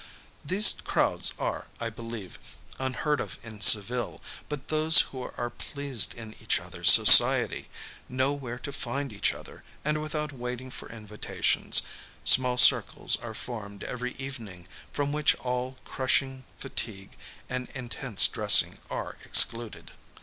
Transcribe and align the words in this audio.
These 0.43 0.73
crowds 0.83 1.31
are, 1.37 1.67
I 1.79 1.91
believe, 1.91 2.39
unheard 2.79 3.19
of 3.21 3.37
in 3.43 3.61
Seville; 3.61 4.19
but 4.49 4.69
those 4.69 5.01
who 5.01 5.21
are 5.37 5.49
pleased 5.51 6.15
in 6.15 6.33
each 6.41 6.59
other's 6.59 6.89
society, 6.91 7.69
know 8.09 8.33
where 8.33 8.57
to 8.57 8.73
find 8.73 9.13
each 9.13 9.31
other; 9.31 9.63
and 9.85 10.01
without 10.01 10.33
waiting 10.33 10.71
for 10.71 10.89
invitations, 10.89 11.83
small 12.25 12.57
circles 12.57 13.15
are 13.17 13.35
formed 13.35 13.83
every 13.83 14.13
evening, 14.15 14.67
from 14.91 15.11
which 15.13 15.35
all 15.35 15.77
crushing, 15.85 16.45
fatigue, 16.57 17.11
and 17.47 17.69
intense 17.75 18.27
dressing 18.27 18.79
are 18.89 19.17
excluded. 19.23 19.91